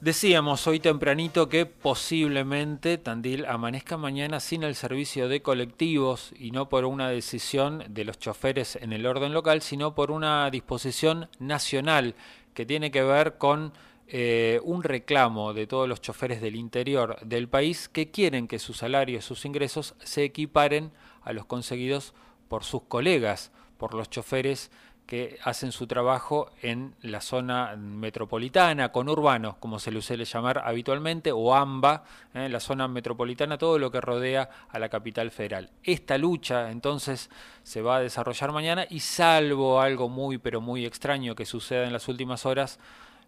[0.00, 6.68] Decíamos hoy tempranito que posiblemente Tandil amanezca mañana sin el servicio de colectivos y no
[6.68, 12.14] por una decisión de los choferes en el orden local, sino por una disposición nacional
[12.54, 13.72] que tiene que ver con
[14.06, 18.76] eh, un reclamo de todos los choferes del interior del país que quieren que sus
[18.76, 20.92] salarios, sus ingresos se equiparen
[21.22, 22.14] a los conseguidos
[22.46, 24.70] por sus colegas, por los choferes
[25.08, 31.32] que hacen su trabajo en la zona metropolitana, conurbanos, como se le suele llamar habitualmente,
[31.32, 32.04] o AMBA,
[32.34, 32.50] ¿eh?
[32.50, 35.70] la zona metropolitana, todo lo que rodea a la capital federal.
[35.82, 37.30] Esta lucha entonces
[37.62, 41.94] se va a desarrollar mañana y salvo algo muy pero muy extraño que suceda en
[41.94, 42.78] las últimas horas,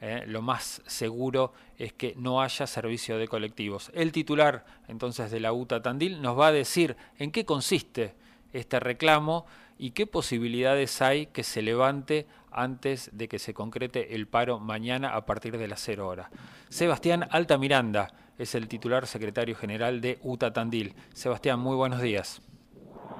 [0.00, 0.24] ¿eh?
[0.26, 3.92] lo más seguro es que no haya servicio de colectivos.
[3.94, 8.16] El titular entonces de la UTA Tandil nos va a decir en qué consiste
[8.52, 9.46] este reclamo
[9.78, 15.14] y qué posibilidades hay que se levante antes de que se concrete el paro mañana
[15.14, 16.28] a partir de las 0 horas.
[16.68, 20.94] Sebastián Altamiranda es el titular secretario general de UTA Tandil.
[21.12, 22.42] Sebastián, muy buenos días.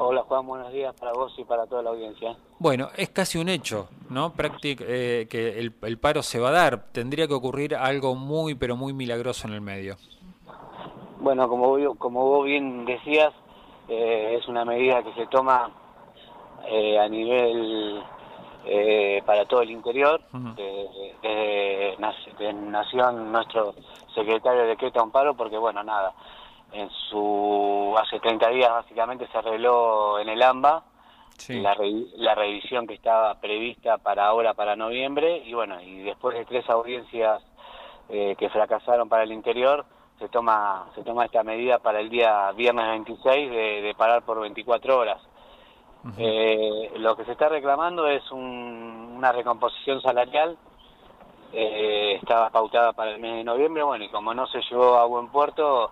[0.00, 2.36] Hola Juan, buenos días para vos y para toda la audiencia.
[2.60, 4.32] Bueno, es casi un hecho, ¿no?
[4.32, 6.92] Práctic, eh, que el, paro se va a dar.
[6.92, 9.96] Tendría que ocurrir algo muy, pero muy milagroso en el medio.
[11.20, 13.34] Bueno, como, como vos bien decías,
[13.88, 15.72] eh, es una medida que se toma
[16.66, 18.02] eh, a nivel
[18.64, 20.20] eh, para todo el interior.
[20.56, 21.96] de,
[22.52, 23.74] Nación, nuestro
[24.14, 26.12] secretario decreta un paro porque, bueno, nada,
[26.72, 30.84] en su hace 30 días básicamente se arregló en el AMBA
[31.48, 31.76] la,
[32.16, 36.68] la revisión que estaba prevista para ahora, para noviembre, y bueno, y después de tres
[36.70, 37.42] audiencias
[38.08, 39.84] que fracasaron para el interior,
[40.18, 44.98] se toma se toma esta medida para el día viernes 26 de, parar por 24
[44.98, 45.20] horas.
[46.16, 50.56] Eh, lo que se está reclamando es una recomposición salarial,
[51.52, 55.06] eh, estaba pautada para el mes de noviembre, bueno, y como no se llevó a
[55.06, 55.90] buen puerto,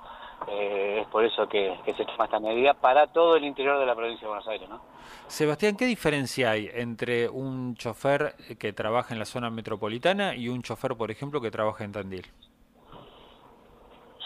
[0.48, 3.86] eh, es por eso que, que, se toma esta medida para todo el interior de
[3.86, 4.80] la provincia de Buenos Aires, ¿no?
[5.26, 10.62] Sebastián, ¿qué diferencia hay entre un chofer que trabaja en la zona metropolitana y un
[10.62, 12.26] chofer, por ejemplo, que trabaja en Tandil?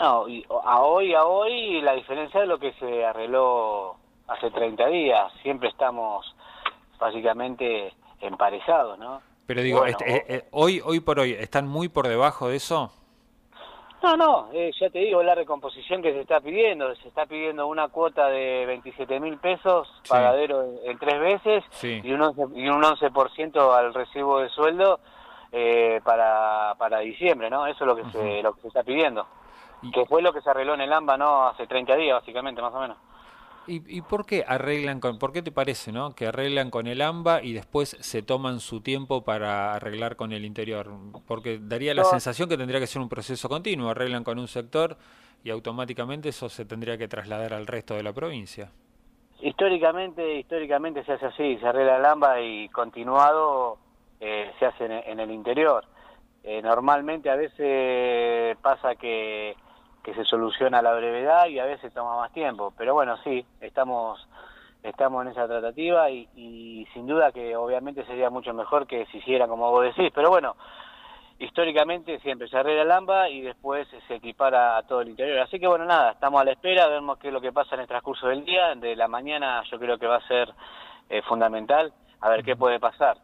[0.00, 0.26] No,
[0.65, 3.97] a hoy, a hoy, la diferencia es lo que se arregló
[4.31, 5.33] hace 30 días.
[5.43, 6.35] Siempre estamos
[6.99, 9.21] básicamente emparejados, ¿no?
[9.47, 12.93] Pero digo, este, eh, eh, hoy, hoy por hoy, ¿están muy por debajo de eso?
[14.03, 17.67] No, no, eh, ya te digo, la recomposición que se está pidiendo, se está pidiendo
[17.67, 22.83] una cuota de 27 mil pesos, pagadero en, tres veces, y un 11%, y un
[22.83, 23.07] 11
[23.59, 25.01] al recibo de sueldo
[26.05, 27.67] para, para diciembre, ¿no?
[27.67, 29.27] Eso es lo que, se, lo que se está pidiendo.
[29.93, 31.49] Que fue lo que se arregló en el AMBA, ¿no?
[31.49, 32.97] Hace 30 días, básicamente, más o menos.
[33.66, 36.15] ¿Y, ¿Y, por qué arreglan con, por qué te parece, no?
[36.15, 40.44] Que arreglan con el AMBA y después se toman su tiempo para arreglar con el
[40.44, 40.91] interior.
[41.26, 43.91] Porque daría la sensación que tendría que ser un proceso continuo.
[43.91, 44.97] Arreglan con un sector
[45.44, 48.70] y automáticamente eso se tendría que trasladar al resto de la provincia.
[49.41, 53.78] Históricamente, históricamente se hace así, se arregla el AMBA y continuado
[54.20, 55.84] eh, se hace en, el interior.
[56.44, 59.56] Eh, normalmente a veces pasa que
[60.03, 62.72] que se soluciona a la brevedad y a veces toma más tiempo.
[62.77, 64.27] Pero bueno, sí, estamos
[64.83, 69.47] estamos en esa tratativa y, sin duda que obviamente sería mucho mejor que se hiciera
[69.47, 70.11] como vos decís.
[70.15, 70.56] Pero bueno,
[71.38, 75.38] históricamente siempre se arregla el AMBA y después se equipara a todo el interior.
[75.41, 77.82] Así que bueno, nada, estamos a la espera, vemos qué es lo que pasa en
[77.82, 78.75] el transcurso del día.
[78.75, 80.53] De la mañana yo creo que va a ser
[81.09, 83.19] eh, fundamental, a ver qué puede pasar.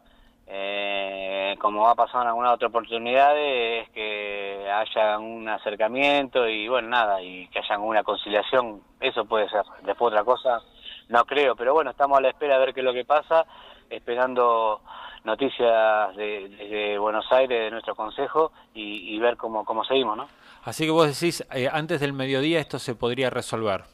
[0.49, 4.36] Eh, como va a pasar en alguna otra oportunidad, es que
[4.81, 9.63] haya un acercamiento y bueno, nada, y que haya una conciliación, eso puede ser.
[9.83, 10.61] Después otra cosa,
[11.09, 13.47] no creo, pero bueno, estamos a la espera de ver qué es lo que pasa,
[13.91, 14.81] esperando
[15.25, 20.29] noticias de, Buenos Aires, de nuestro consejo, y, ver cómo, cómo seguimos, ¿no?
[20.65, 23.85] Así que vos decís, eh, antes del mediodía esto se podría resolver.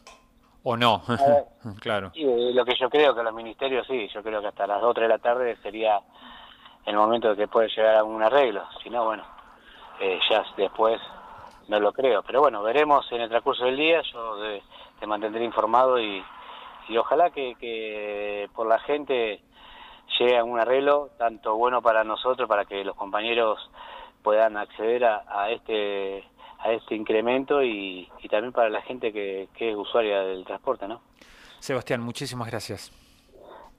[0.65, 1.03] ¿O no?
[1.81, 2.13] claro.
[2.15, 4.91] Eh, lo que yo creo que los ministerios sí, yo creo que hasta las 2
[4.91, 6.01] o 3 de la tarde sería
[6.87, 8.65] el momento de que puede llegar a un arreglo.
[8.83, 9.25] Si no, bueno,
[10.03, 11.01] eh, ya después
[11.69, 12.23] no lo creo.
[12.25, 14.37] Pero bueno, veremos en el transcurso del día, yo
[14.99, 16.23] te mantendré informado y,
[16.89, 19.41] y ojalá que, que por la gente
[20.19, 23.59] llegue a un arreglo, tanto bueno para nosotros, para que los compañeros
[24.23, 26.25] puedan acceder a, a este
[26.59, 30.87] a este incremento y, y, también para la gente que, que es usuaria del transporte,
[30.87, 31.01] ¿no?
[31.59, 32.93] Sebastián, muchísimas gracias.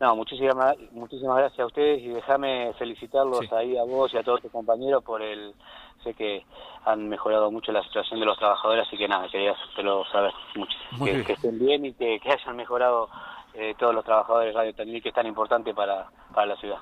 [0.04, 4.42] No, muchísimas, muchísimas gracias a ustedes y déjame felicitarlos ahí a vos y a todos
[4.42, 5.54] tus compañeros por el...
[6.04, 6.46] Sé que
[6.84, 10.78] han mejorado mucho la situación de los trabajadores, así que nada, quería hacértelo saber mucho.
[11.26, 13.08] Que, estén bien y que, hayan mejorado
[13.54, 16.80] eh, todos los trabajadores de Radio Tandil, que es tan importante para, para la ciudad.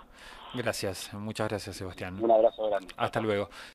[0.56, 2.18] Gracias, muchas gracias Sebastián.
[2.20, 2.88] Un abrazo grande.
[2.98, 3.50] Hasta luego.